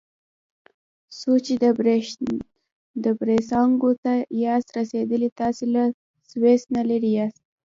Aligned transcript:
څو 1.19 1.31
چې 1.45 1.53
بریساګو 3.19 3.91
ته 4.03 4.13
نه 4.21 4.25
یاست 4.43 4.69
رسیدلي 4.77 5.29
تاسي 5.39 5.65
له 5.73 5.83
سویس 6.31 6.61
نه 6.75 6.81
لرې 6.89 7.11
یاست. 7.17 7.43